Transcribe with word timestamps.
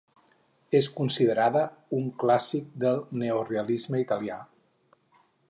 És 0.77 0.87
considerada 0.99 1.61
un 1.99 2.07
clàssic 2.23 2.73
del 2.85 2.99
neorealisme 3.25 4.03
italià. 4.07 4.41